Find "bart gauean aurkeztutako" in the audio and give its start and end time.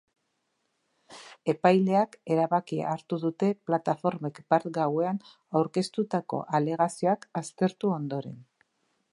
4.55-6.43